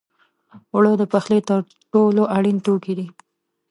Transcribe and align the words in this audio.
اوړه 0.73 0.93
د 0.97 1.03
پخلي 1.11 1.39
تر 1.49 1.59
ټولو 1.91 2.21
اړین 2.35 2.57
توکي 2.65 2.93
دي 2.99 3.07